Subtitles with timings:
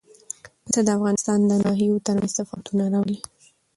[0.63, 3.17] پسه د افغانستان د ناحیو ترمنځ تفاوتونه راولي.